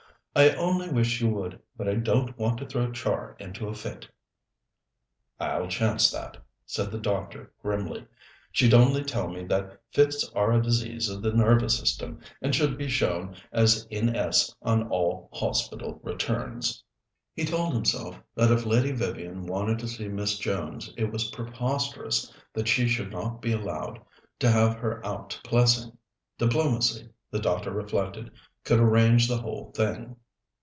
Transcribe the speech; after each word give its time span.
"I 0.33 0.51
only 0.51 0.87
wish 0.89 1.19
you 1.19 1.27
would, 1.27 1.59
but 1.75 1.89
I 1.89 1.95
don't 1.95 2.37
want 2.39 2.57
to 2.59 2.65
throw 2.65 2.89
Char 2.93 3.35
into 3.37 3.67
a 3.67 3.73
fit." 3.73 4.07
"I'll 5.41 5.67
chance 5.67 6.09
that," 6.09 6.37
said 6.65 6.89
the 6.89 6.99
doctor 6.99 7.51
grimly. 7.61 8.07
"She'd 8.53 8.73
only 8.73 9.03
tell 9.03 9.27
me 9.27 9.43
that 9.47 9.77
fits 9.91 10.31
are 10.33 10.53
a 10.53 10.63
disease 10.63 11.09
of 11.09 11.21
the 11.21 11.33
nervous 11.33 11.77
system, 11.77 12.21
and 12.41 12.55
should 12.55 12.77
be 12.77 12.87
shown 12.87 13.35
as 13.51 13.85
N.S. 13.91 14.55
on 14.61 14.87
all 14.87 15.29
Hospital 15.33 15.99
returns." 16.01 16.81
He 17.33 17.43
told 17.43 17.73
himself 17.73 18.17
that 18.33 18.51
if 18.51 18.65
Lady 18.65 18.93
Vivian 18.93 19.45
wanted 19.47 19.79
to 19.79 19.87
see 19.89 20.07
Miss 20.07 20.37
Jones 20.39 20.93
it 20.95 21.11
was 21.11 21.29
preposterous 21.31 22.31
that 22.53 22.69
she 22.69 22.87
should 22.87 23.11
not 23.11 23.41
be 23.41 23.51
allowed 23.51 23.99
to 24.39 24.49
have 24.49 24.75
her 24.75 25.05
out 25.05 25.31
to 25.31 25.41
Plessing. 25.41 25.97
Diplomacy, 26.37 27.09
the 27.31 27.39
doctor 27.39 27.71
reflected, 27.71 28.31
could 28.63 28.79
arrange 28.79 29.27
the 29.27 29.37
whole 29.41 29.71
thing. 29.75 30.15